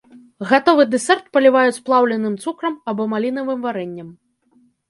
Гатовы 0.51 0.85
дэсерт 0.93 1.25
паліваюць 1.37 1.83
плаўленым 1.89 2.33
цукрам 2.47 2.81
або 2.93 3.09
малінавым 3.15 3.59
варэннем. 3.67 4.09